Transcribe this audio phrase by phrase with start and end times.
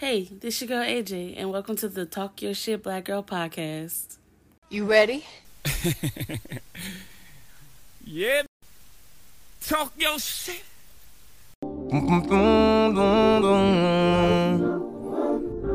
[0.00, 4.16] Hey, this your girl AJ, and welcome to the Talk Your Shit Black Girl podcast.
[4.70, 5.26] You ready?
[8.06, 8.44] yeah.
[9.60, 10.62] Talk your shit.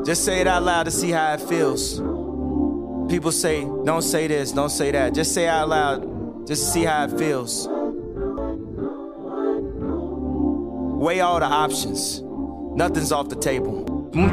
[0.04, 2.00] Just say it out loud to see how it feels.
[3.12, 5.14] People say, don't say this, don't say that.
[5.14, 7.68] Just say it out loud, just see how it feels.
[11.00, 12.22] Weigh all the options.
[12.24, 13.95] Nothing's off the table.
[14.16, 14.32] Happy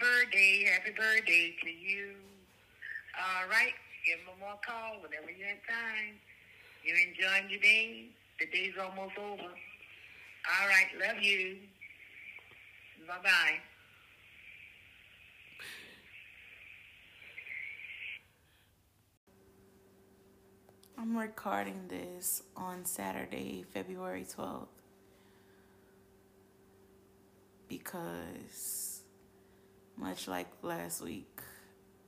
[0.00, 2.14] birthday, happy birthday to you.
[3.20, 3.74] All right,
[4.06, 6.16] give them more call whenever you're in time.
[6.82, 8.06] You're enjoying your day.
[8.40, 9.42] The day's almost over.
[9.42, 11.58] All right, love you.
[13.06, 13.73] Bye-bye.
[20.96, 24.68] I'm recording this on Saturday, February 12th,
[27.68, 29.02] because
[29.96, 31.40] much like last week,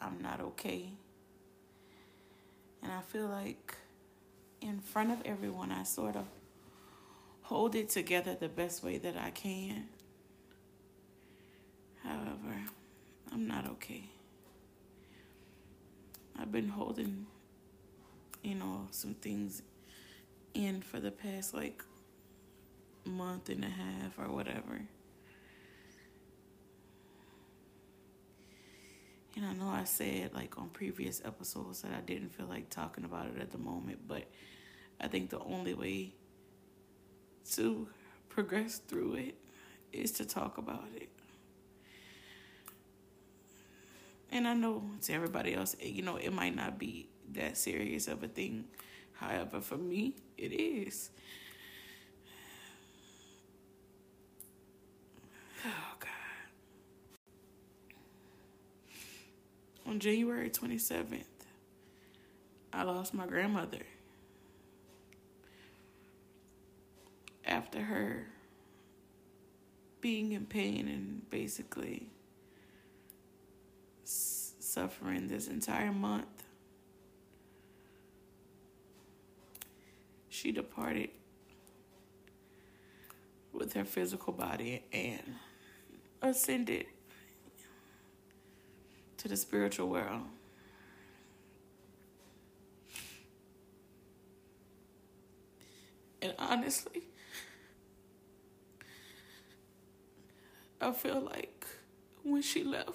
[0.01, 0.91] I'm not okay.
[2.81, 3.75] And I feel like
[4.61, 6.27] in front of everyone, I sort of
[7.43, 9.89] hold it together the best way that I can.
[12.05, 12.57] However,
[13.33, 14.05] I'm not okay.
[16.39, 17.27] I've been holding
[18.43, 19.63] you know, some things
[20.55, 21.83] in for the past like
[23.05, 24.81] month and a half or whatever.
[29.37, 33.05] And I know I said like on previous episodes that I didn't feel like talking
[33.05, 34.25] about it at the moment, but
[35.01, 36.15] I think the only way
[37.53, 37.87] to
[38.29, 39.35] progress through it
[39.93, 41.11] is to talk about it.
[44.33, 48.23] And I know to everybody else, you know, it might not be that serious of
[48.23, 48.65] a thing.
[49.15, 51.11] However, for me, it is.
[55.65, 56.09] Oh, God.
[59.87, 61.25] On January 27th,
[62.73, 63.83] I lost my grandmother.
[67.47, 68.27] After her
[70.01, 72.09] being in pain and basically
[74.05, 76.46] suffering this entire month
[80.47, 81.11] she departed
[83.53, 85.35] with her physical body and
[86.23, 86.87] ascended
[89.17, 90.23] to the spiritual world.
[96.23, 97.03] And honestly,
[100.81, 101.67] I feel like
[102.23, 102.93] when she left,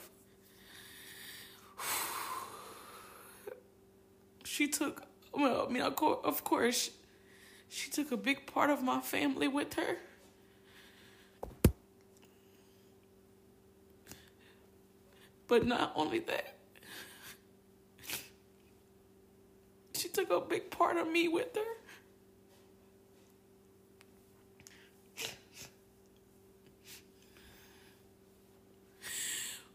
[4.46, 6.92] she took, well, I mean, of course,
[7.72, 9.96] she took a big part of my family with her.
[15.48, 16.58] But not only that,
[19.94, 21.62] she took a big part of me with her.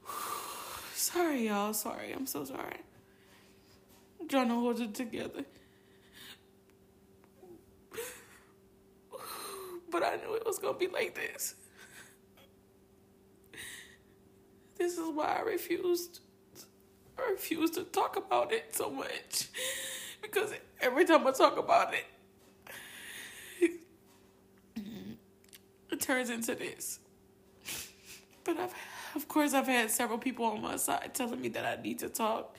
[0.95, 1.73] sorry, y'all.
[1.73, 2.13] Sorry.
[2.13, 2.81] I'm so sorry.
[4.21, 5.47] I'm trying to hold it together.
[9.99, 11.55] But I knew it was gonna be like this.
[14.77, 16.21] This is why I refused.
[17.19, 19.49] I refused to talk about it so much
[20.21, 20.53] because
[20.83, 22.05] every time I talk about it,
[25.91, 26.99] it turns into this.
[28.45, 28.75] But I've,
[29.15, 32.11] of course, I've had several people on my side telling me that I need to
[32.11, 32.55] talk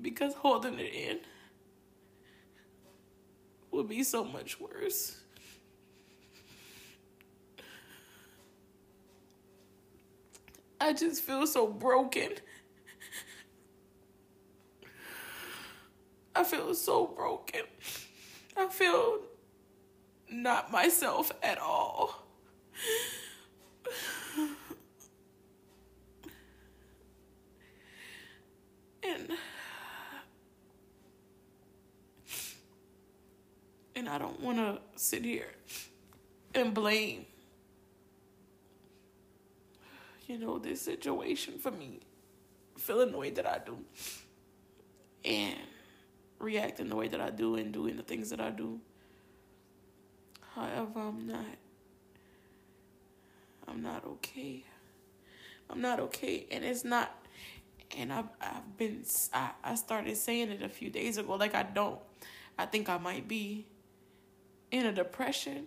[0.00, 1.18] because holding it in
[3.70, 5.23] would be so much worse.
[10.84, 12.32] I just feel so broken.
[16.36, 17.62] I feel so broken.
[18.54, 19.20] I feel
[20.30, 22.26] not myself at all.
[29.02, 29.30] And
[33.96, 35.48] and I don't want to sit here
[36.54, 37.24] and blame
[40.28, 42.00] you know, this situation for me,
[42.78, 43.78] feeling the way that I do,
[45.24, 45.58] and
[46.38, 48.80] reacting the way that I do, and doing the things that I do.
[50.54, 51.46] However, I'm not.
[53.66, 54.64] I'm not okay.
[55.70, 57.14] I'm not okay, and it's not.
[57.96, 61.62] and I've, I've been I, I started saying it a few days ago like i
[61.62, 61.98] don't
[62.58, 63.66] i think i might be
[64.70, 65.66] in a depression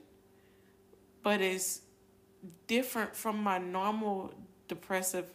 [1.23, 1.81] but it's
[2.67, 4.33] different from my normal
[4.67, 5.25] depressive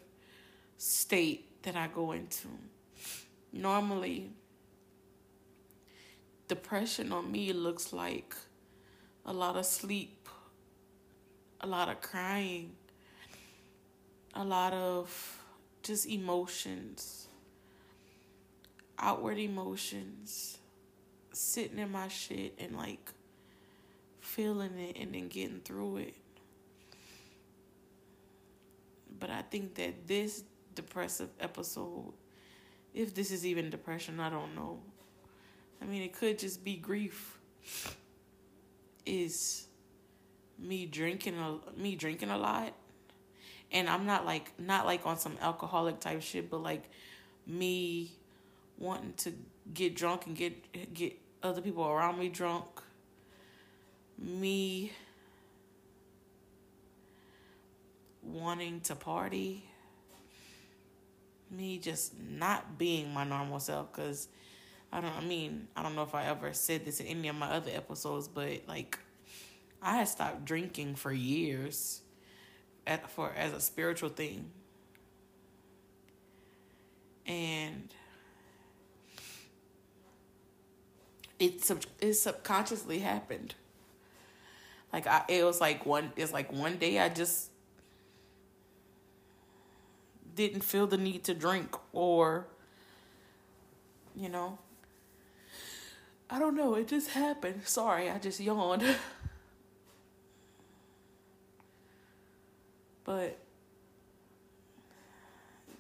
[0.78, 2.48] state that i go into
[3.52, 4.30] normally
[6.48, 8.34] depression on me looks like
[9.26, 10.28] a lot of sleep
[11.60, 12.72] a lot of crying
[14.34, 15.38] a lot of
[15.82, 17.26] just emotions,
[18.98, 20.58] outward emotions,
[21.32, 23.10] sitting in my shit and like
[24.20, 26.14] feeling it and then getting through it.
[29.22, 30.42] But I think that this
[30.74, 32.12] depressive episode,
[32.92, 34.80] if this is even depression, I don't know.
[35.80, 37.38] I mean, it could just be grief.
[39.06, 39.68] Is
[40.58, 42.72] me drinking a me drinking a lot
[43.70, 46.90] and I'm not like not like on some alcoholic type shit, but like
[47.46, 48.10] me
[48.76, 49.32] wanting to
[49.72, 52.66] get drunk and get get other people around me drunk.
[54.18, 54.90] Me
[58.22, 59.64] wanting to party.
[61.50, 64.28] Me just not being my normal self cuz
[64.92, 67.36] I don't I mean, I don't know if I ever said this in any of
[67.36, 68.98] my other episodes, but like
[69.80, 72.02] I had stopped drinking for years
[72.86, 74.50] at, for as a spiritual thing.
[77.26, 77.92] And
[81.38, 83.54] it sub it subconsciously happened.
[84.92, 87.51] Like I it was like one it's like one day I just
[90.34, 92.46] didn't feel the need to drink or
[94.14, 94.58] you know
[96.32, 97.60] I don't know, it just happened.
[97.66, 98.82] Sorry, I just yawned.
[103.04, 103.36] But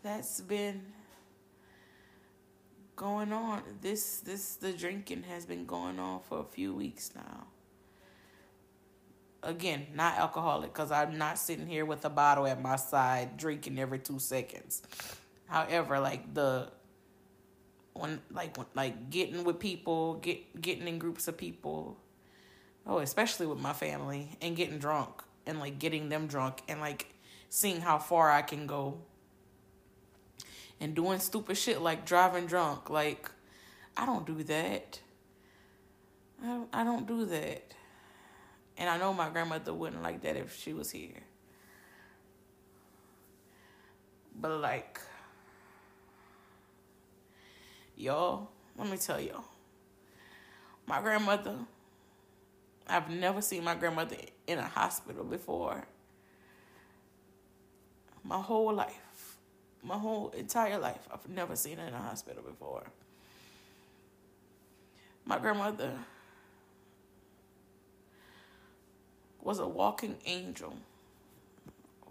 [0.02, 0.82] that's been
[2.96, 3.62] going on.
[3.80, 7.46] This this the drinking has been going on for a few weeks now.
[9.42, 13.78] Again, not alcoholic because I'm not sitting here with a bottle at my side drinking
[13.78, 14.82] every two seconds.
[15.46, 16.70] However, like the
[17.94, 21.98] when like when, like getting with people, get getting in groups of people.
[22.86, 27.12] Oh, especially with my family and getting drunk and like getting them drunk and like
[27.48, 28.98] seeing how far I can go
[30.82, 32.90] and doing stupid shit like driving drunk.
[32.90, 33.30] Like,
[33.96, 34.98] I don't do that.
[36.42, 37.74] I don't, I don't do that.
[38.82, 41.22] And I know my grandmother wouldn't like that if she was here.
[44.34, 45.00] But, like,
[47.96, 49.44] y'all, let me tell y'all.
[50.84, 51.58] My grandmother
[52.88, 54.16] I've never seen my grandmother
[54.48, 55.84] in a hospital before.
[58.24, 59.36] My whole life,
[59.80, 62.82] my whole entire life, I've never seen her in a hospital before.
[65.24, 65.92] My grandmother
[69.42, 70.74] was a walking angel.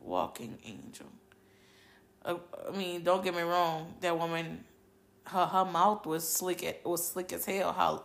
[0.02, 1.08] Walking angel.
[2.24, 2.36] Uh,
[2.68, 3.96] I mean, don't get me wrong.
[4.02, 4.64] That woman,
[5.26, 6.64] her her mouth was slick.
[6.64, 7.72] It was slick as hell.
[7.72, 8.04] How,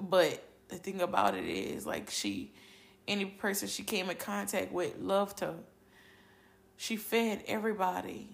[0.00, 2.50] but the thing about it is like she
[3.06, 5.54] any person she came in contact with loved her
[6.76, 8.28] she fed everybody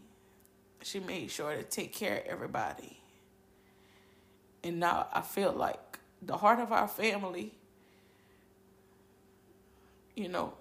[0.82, 3.00] she made sure to take care of everybody
[4.62, 7.52] and now i feel like the heart of our family
[10.18, 10.52] you know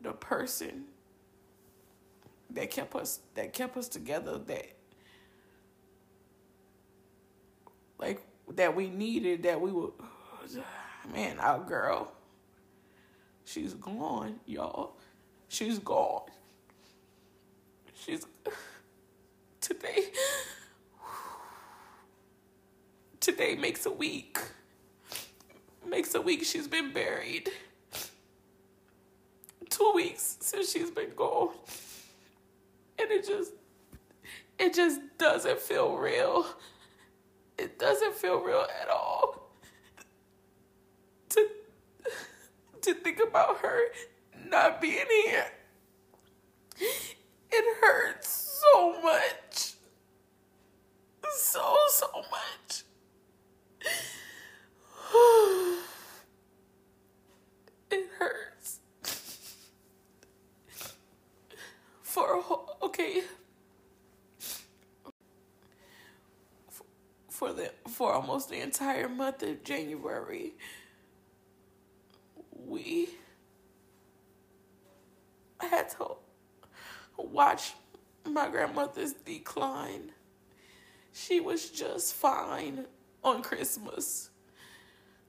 [0.00, 0.84] the person
[2.50, 4.72] that kept us that kept us together that
[7.98, 8.22] like
[8.54, 9.92] that we needed that we would
[11.12, 12.12] man our girl
[13.44, 14.96] she's gone y'all.
[15.48, 16.22] She's gone.
[17.94, 18.26] She's
[19.60, 19.98] today
[23.20, 24.38] today makes a week
[25.88, 27.50] makes a week she's been buried
[29.70, 31.50] two weeks since she's been gone
[32.98, 33.52] and it just
[34.58, 36.46] it just doesn't feel real
[37.58, 39.50] it doesn't feel real at all
[41.28, 41.46] to
[42.82, 43.80] to think about her
[44.50, 45.46] not being here.
[47.56, 49.74] It hurts so much.
[51.36, 52.83] So so much.
[57.90, 58.80] It hurts.
[62.02, 63.22] For a whole, okay.
[67.34, 70.54] for the for almost the entire month of January.
[72.66, 73.10] We
[75.58, 76.16] had to
[77.18, 77.74] watch
[78.24, 80.12] my grandmother's decline.
[81.12, 82.86] She was just fine
[83.22, 84.30] on Christmas.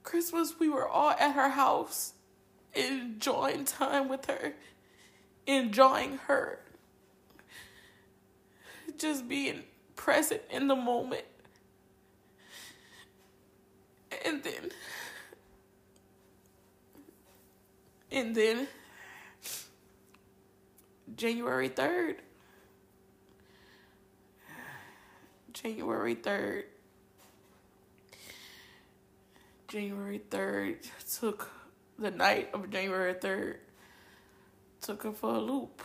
[0.06, 2.14] Christmas, we were all at her house,
[2.76, 4.54] enjoying time with her,
[5.48, 6.60] enjoying her,
[8.98, 9.64] just being
[9.96, 11.26] present in the moment.
[14.24, 14.72] And then,
[18.12, 18.68] and then,
[21.16, 22.18] January 3rd,
[25.52, 26.64] January 3rd,
[29.68, 30.78] January 3rd,
[31.20, 31.50] took
[31.98, 33.56] the night of January 3rd,
[34.82, 35.82] took her for a loop.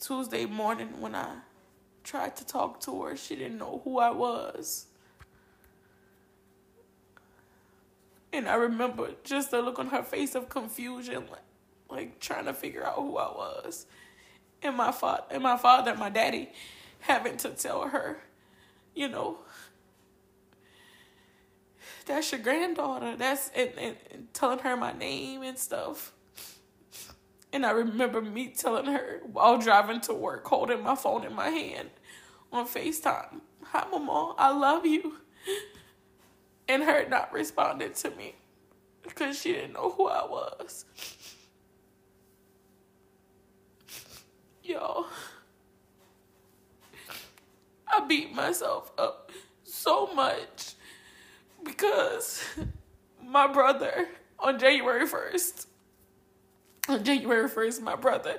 [0.00, 1.36] Tuesday morning, when I
[2.02, 4.86] tried to talk to her, she didn't know who I was.
[8.32, 11.42] And I remember just the look on her face of confusion, like,
[11.90, 13.86] like trying to figure out who I was.
[14.62, 16.50] And my father, and my father, and my daddy,
[17.00, 18.18] having to tell her,
[18.94, 19.38] you know,
[22.08, 23.16] that's your granddaughter.
[23.16, 26.12] That's and, and, and telling her my name and stuff.
[27.52, 31.48] And I remember me telling her while driving to work, holding my phone in my
[31.48, 31.90] hand
[32.52, 35.18] on FaceTime, Hi, Mama, I love you.
[36.66, 38.34] And her not responding to me
[39.02, 40.84] because she didn't know who I was.
[44.62, 45.06] Y'all,
[47.86, 49.30] I beat myself up
[49.64, 50.74] so much
[51.64, 52.44] because
[53.24, 55.66] my brother on January 1st,
[56.88, 58.38] on January 1st, my brother,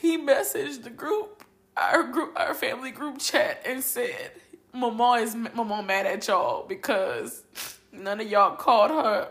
[0.00, 1.44] he messaged the group,
[1.76, 4.32] our group, our family group chat and said,
[4.72, 7.42] Mama is Mama mad at y'all because
[7.92, 9.28] none of y'all called her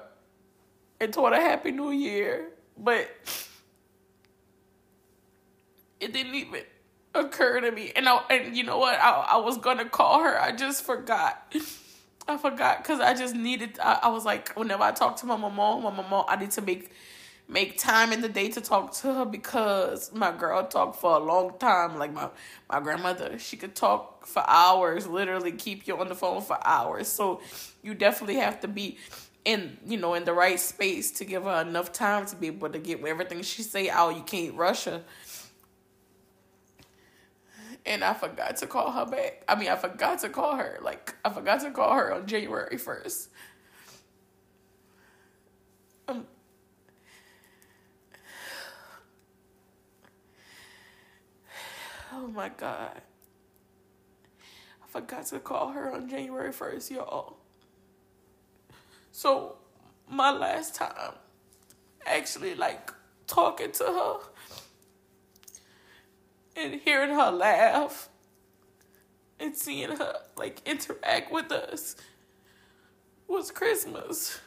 [1.00, 2.50] and told her Happy New Year.
[2.78, 3.10] But
[6.00, 6.62] it didn't even
[7.14, 7.92] occur to me.
[7.96, 9.00] And I, and you know what?
[9.00, 10.40] I, I was gonna call her.
[10.40, 11.54] I just forgot.
[12.32, 13.78] I forgot because I just needed.
[13.80, 15.52] I, I was like, whenever I talk to my mom,
[15.84, 16.92] my mom, I need to make
[17.48, 21.20] make time in the day to talk to her because my girl talked for a
[21.20, 21.98] long time.
[21.98, 22.30] Like my
[22.70, 27.08] my grandmother, she could talk for hours, literally keep you on the phone for hours.
[27.08, 27.42] So
[27.84, 28.98] you definitely have to be
[29.44, 32.70] in you know in the right space to give her enough time to be able
[32.70, 34.16] to get everything she say out.
[34.16, 35.04] You can't rush her.
[37.86, 39.44] And I forgot to call her back.
[39.48, 40.78] I mean, I forgot to call her.
[40.82, 43.28] Like, I forgot to call her on January 1st.
[46.08, 46.26] Um,
[52.14, 53.02] oh my God.
[54.84, 57.38] I forgot to call her on January 1st, y'all.
[59.12, 59.56] So,
[60.10, 61.14] my last time
[62.06, 62.92] actually, like,
[63.28, 64.18] talking to her
[66.56, 68.10] and hearing her laugh
[69.40, 71.96] and seeing her like interact with us
[73.28, 74.40] was Christmas.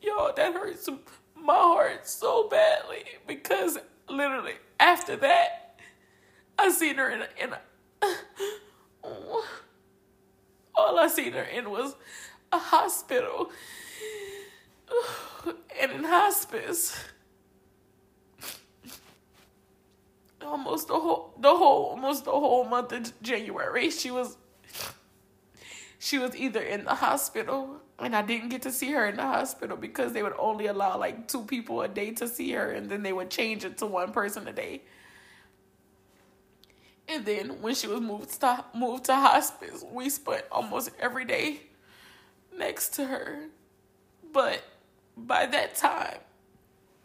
[0.00, 0.88] Y'all, that hurts
[1.36, 5.78] my heart so badly because literally after that,
[6.58, 7.58] I seen her in a, in a
[10.74, 11.94] all I seen her in was
[12.52, 13.50] a hospital
[15.80, 16.98] and in hospice.
[20.44, 23.90] Almost the whole the whole almost the whole month of January.
[23.90, 24.36] She was
[25.98, 29.22] she was either in the hospital and I didn't get to see her in the
[29.22, 32.88] hospital because they would only allow like two people a day to see her and
[32.88, 34.82] then they would change it to one person a day.
[37.08, 41.62] And then when she was moved to moved to hospice, we spent almost every day
[42.56, 43.46] next to her.
[44.32, 44.62] But
[45.16, 46.18] by that time,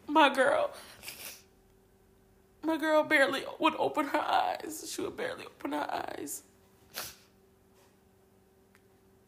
[0.06, 0.70] my girl
[2.64, 4.90] my girl barely would open her eyes.
[4.92, 6.42] She would barely open her eyes.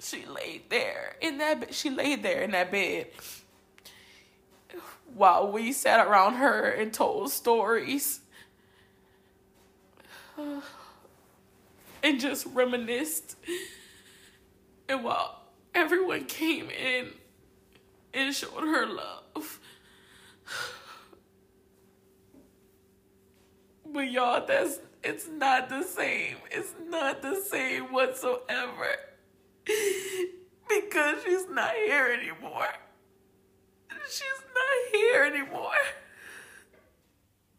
[0.01, 1.75] She laid there in that bed.
[1.75, 3.09] She laid there in that bed
[5.15, 8.21] while we sat around her and told stories
[10.37, 13.37] and just reminisced.
[14.89, 15.43] And while
[15.75, 17.09] everyone came in
[18.15, 19.61] and showed her love.
[23.97, 26.37] But y'all, that's it's not the same.
[26.51, 28.95] It's not the same whatsoever.
[30.69, 32.69] because she's not here anymore.
[34.07, 35.73] She's not here anymore.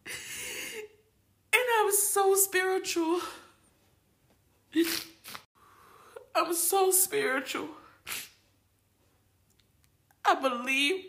[0.06, 3.20] And I'm so spiritual.
[6.36, 7.68] I'm so spiritual.
[10.24, 11.06] I believe,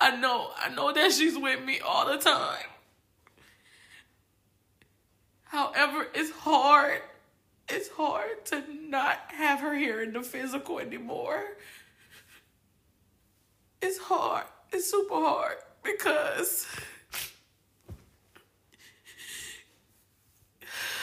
[0.00, 2.66] I know, I know that she's with me all the time.
[5.48, 7.00] However, it's hard.
[7.68, 11.42] It's hard to not have her here in the physical anymore.
[13.80, 14.44] It's hard.
[14.72, 16.66] It's super hard because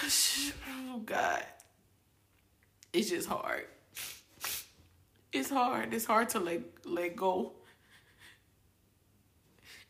[0.70, 1.44] oh God.
[2.94, 3.66] It's just hard.
[5.34, 5.94] It's hard.
[5.94, 7.54] It's hard to let let go.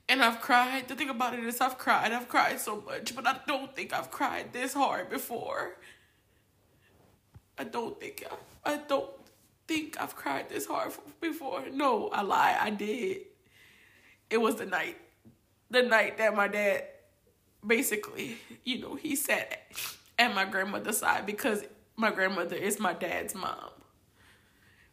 [0.08, 0.88] And I've cried.
[0.88, 2.12] The thing about it is I've cried.
[2.12, 5.78] I've cried so much, but I don't think I've cried this hard before.
[7.58, 8.24] I don't think
[8.66, 9.10] I, I don't
[9.68, 11.64] think I've cried this hard before.
[11.72, 12.58] No, I lie.
[12.60, 13.22] I did.
[14.30, 14.98] It was the night,
[15.72, 16.84] the night that my dad,
[17.66, 19.60] basically, you know, he sat
[20.20, 21.64] at my grandmother's side because
[21.96, 23.72] my grandmother is my dad's mom.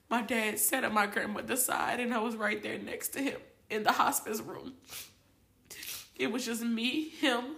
[0.09, 3.39] My dad sat at my grandmother's side, and I was right there next to him
[3.73, 4.75] in the hospice room.
[6.17, 7.57] It was just me, him,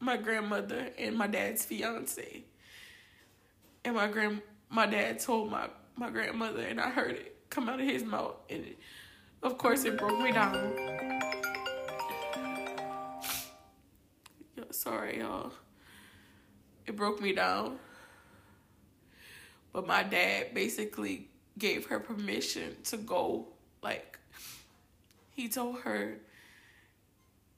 [0.00, 2.44] my grandmother, and my dad's fiance.
[3.84, 7.80] And my grand my dad told my, my grandmother and I heard it come out
[7.80, 8.78] of his mouth and it,
[9.42, 10.74] of course it broke me down.
[14.70, 15.52] Sorry, y'all.
[16.86, 17.78] It broke me down.
[19.72, 23.48] But my dad basically gave her permission to go.
[23.82, 24.18] Like,
[25.36, 26.16] he told her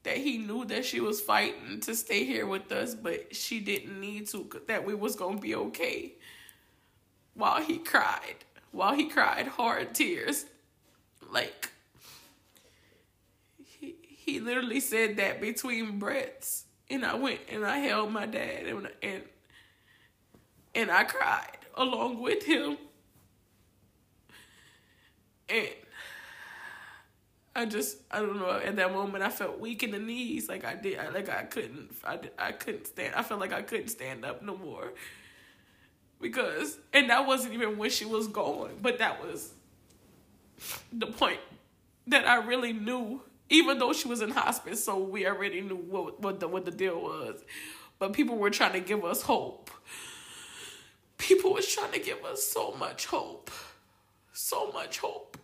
[0.02, 4.00] that he knew that she was fighting to stay here with us, but she didn't
[4.00, 6.14] need to, that we was to be okay.
[7.34, 10.46] While he cried, while he cried hard tears.
[11.30, 11.70] Like,
[13.64, 16.64] he, he literally said that between breaths.
[16.90, 19.22] And I went and I held my dad and, and,
[20.74, 22.78] and I cried along with him.
[25.48, 25.68] And
[27.58, 28.50] I just I don't know.
[28.50, 31.42] At that moment, I felt weak in the knees, like I did, I, like I
[31.42, 33.16] couldn't, I I couldn't stand.
[33.16, 34.92] I felt like I couldn't stand up no more
[36.20, 39.54] because, and that wasn't even when she was going, but that was
[40.92, 41.40] the point
[42.06, 43.22] that I really knew.
[43.50, 46.70] Even though she was in hospice, so we already knew what what the what the
[46.70, 47.42] deal was,
[47.98, 49.70] but people were trying to give us hope.
[51.16, 53.50] People was trying to give us so much hope,
[54.32, 55.38] so much hope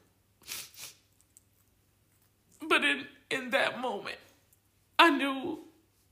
[2.69, 4.19] but in in that moment,
[4.99, 5.61] I knew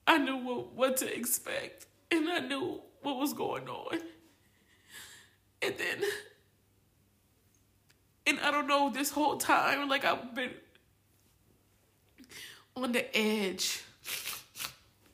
[0.06, 3.98] I knew what, what to expect and I knew what was going on.
[5.60, 6.02] And then
[8.26, 10.52] and I don't know this whole time like I've been
[12.76, 13.82] on the edge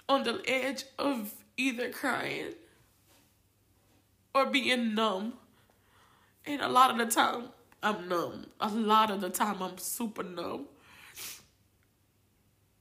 [0.09, 2.55] on the edge of either crying
[4.35, 5.35] or being numb.
[6.47, 7.49] And a lot of the time
[7.83, 8.47] I'm numb.
[8.61, 10.67] A lot of the time I'm super numb.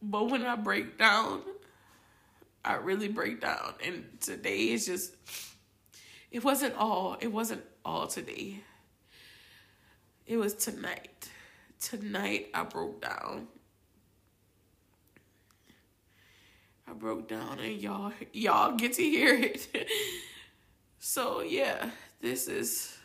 [0.10, 1.42] But when I break down,
[2.64, 3.74] I really break down.
[3.86, 5.14] And today is just,
[6.32, 8.62] it wasn't all, it wasn't all today.
[10.26, 11.30] It was tonight.
[11.82, 13.48] Tonight I broke down.
[16.90, 19.68] I broke down and y'all y'all get to hear it.
[21.00, 21.90] so yeah,
[22.22, 22.98] this is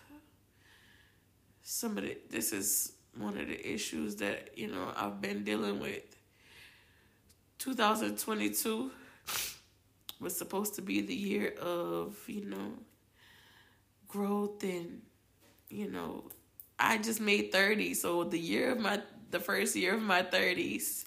[1.62, 5.80] some of the this is one of the issues that, you know, I've been dealing
[5.80, 6.11] with
[7.62, 8.90] 2022
[10.18, 12.72] was supposed to be the year of, you know,
[14.08, 15.00] growth and,
[15.68, 16.24] you know,
[16.76, 17.94] I just made 30.
[17.94, 21.04] So the year of my, the first year of my 30s.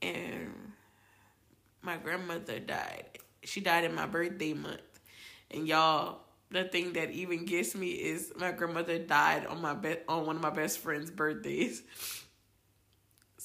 [0.00, 0.52] And
[1.82, 3.06] my grandmother died.
[3.42, 5.00] She died in my birthday month.
[5.50, 6.20] And y'all,
[6.52, 10.36] the thing that even gets me is my grandmother died on my be- on one
[10.36, 11.82] of my best friend's birthdays.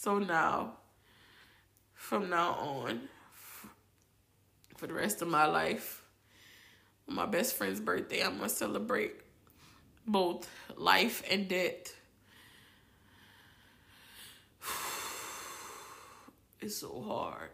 [0.02, 0.76] So now,
[1.94, 3.02] from now on,
[4.78, 6.04] for the rest of my life,
[7.10, 9.16] on my best friend's birthday, I'm to celebrate
[10.08, 11.94] both life and death.
[16.62, 17.50] It's so hard.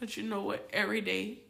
[0.00, 0.66] But you know what?
[0.72, 1.40] Every day,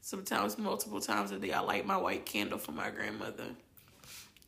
[0.00, 3.48] sometimes multiple times a day, I light my white candle for my grandmother.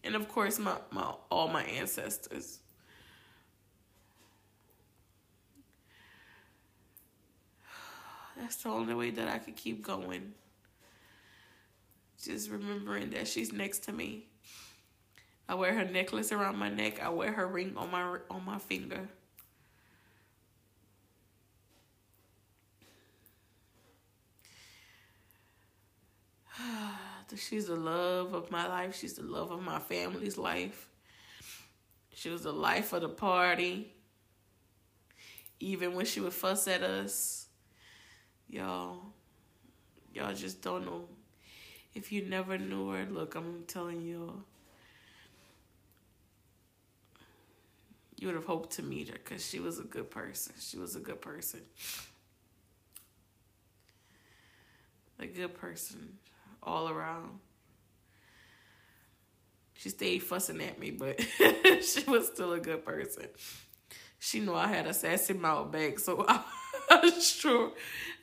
[0.02, 2.60] And of course, my, my all my ancestors.
[8.38, 10.32] That's the only way that I could keep going.
[12.22, 14.26] Just remembering that she's next to me.
[15.48, 17.02] I wear her necklace around my neck.
[17.02, 19.08] I wear her ring on my on my finger.
[27.36, 28.96] She's the love of my life.
[28.96, 30.88] She's the love of my family's life.
[32.14, 33.92] She was the life of the party.
[35.60, 37.47] even when she would fuss at us,
[38.48, 39.00] y'all,
[40.12, 41.04] y'all just don't know.
[41.94, 44.42] If you never knew her, look, I'm telling you,
[48.16, 50.54] you would have hoped to meet her because she was a good person.
[50.60, 51.60] She was a good person.
[55.20, 56.18] A good person
[56.62, 57.38] all around.
[59.74, 61.20] She stayed fussing at me, but
[61.82, 63.26] she was still a good person.
[64.18, 66.42] She knew I had a sassy mouth back, so I,
[67.02, 67.72] I'm sure,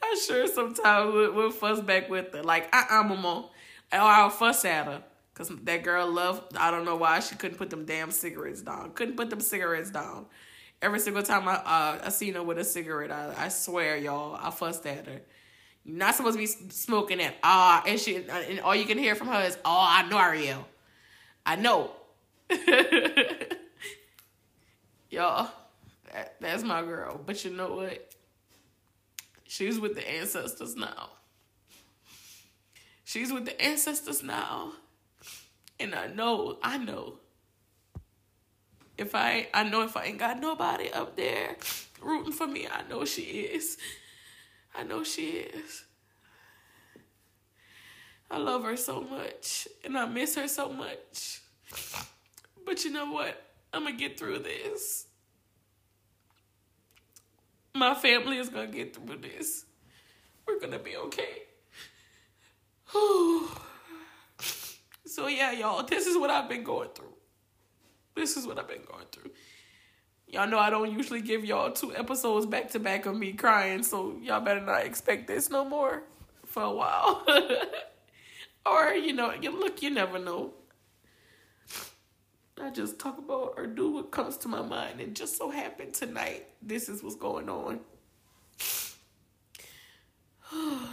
[0.03, 2.43] I'm sure sometimes we'll, we'll fuss back with her.
[2.43, 3.49] Like, uh-uh, mama.
[3.91, 5.03] Or I'll fuss at her.
[5.33, 8.91] Because that girl loved, I don't know why she couldn't put them damn cigarettes down.
[8.93, 10.27] Couldn't put them cigarettes down.
[10.81, 14.37] Every single time I uh, I seen her with a cigarette, I, I swear, y'all,
[14.41, 15.21] I fussed at her.
[15.83, 17.33] You're not supposed to be smoking it.
[17.43, 20.67] Ah, and she, and all you can hear from her is, "Oh, I know Ariel.
[21.45, 21.91] I know."
[25.09, 25.49] y'all,
[26.11, 27.21] that, that's my girl.
[27.25, 28.13] But you know what?
[29.47, 31.09] She's with the ancestors now.
[33.03, 34.73] She's with the ancestors now.
[35.79, 37.19] And I know, I know.
[38.97, 41.57] If I I know if I ain't got nobody up there
[42.01, 43.77] rooting for me, I know she is.
[44.73, 45.83] I know she is.
[48.31, 51.41] I love her so much and I miss her so much.
[52.65, 53.41] But you know what?
[53.71, 55.05] I'm going to get through this.
[57.75, 59.65] My family is going to get through this.
[60.47, 61.43] We're going to be okay.
[65.05, 67.13] so yeah, y'all, this is what I've been going through.
[68.15, 69.31] This is what I've been going through.
[70.27, 73.83] Y'all know I don't usually give y'all two episodes back to back of me crying,
[73.83, 76.03] so y'all better not expect this no more
[76.45, 77.25] for a while.
[78.65, 80.53] or, you know, look, you never know.
[82.61, 85.93] I just talk about or do what comes to my mind, and just so happened
[85.93, 87.81] tonight, this is what's going on.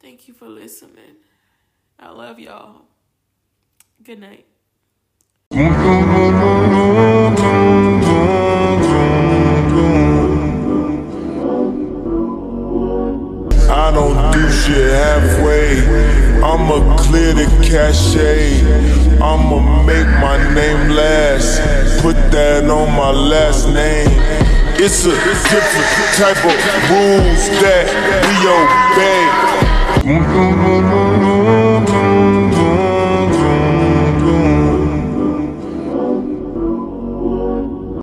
[0.00, 1.16] Thank you for listening.
[1.98, 2.82] I love y'all.
[4.02, 4.44] Good night.
[13.70, 15.80] I don't do shit halfway.
[16.42, 18.31] I'ma clear the cachet.
[22.32, 24.08] That on my last name.
[24.80, 25.68] It's a different
[26.16, 26.56] type of
[26.90, 27.86] rules that
[28.24, 28.48] we
[30.16, 31.11] obey.